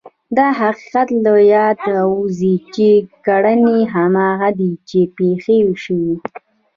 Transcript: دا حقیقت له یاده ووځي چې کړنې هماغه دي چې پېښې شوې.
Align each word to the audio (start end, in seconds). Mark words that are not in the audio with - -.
دا 0.37 0.47
حقیقت 0.59 1.07
له 1.23 1.33
یاده 1.53 1.95
ووځي 2.07 2.55
چې 2.73 2.89
کړنې 3.25 3.79
هماغه 3.93 4.49
دي 4.59 4.71
چې 4.89 4.99
پېښې 5.17 5.57
شوې. 5.83 6.13